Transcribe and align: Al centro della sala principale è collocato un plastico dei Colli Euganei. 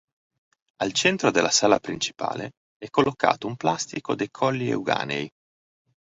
Al 0.77 0.93
centro 0.95 1.29
della 1.29 1.51
sala 1.51 1.77
principale 1.79 2.53
è 2.79 2.89
collocato 2.89 3.45
un 3.45 3.55
plastico 3.55 4.15
dei 4.15 4.31
Colli 4.31 4.67
Euganei. 4.71 5.31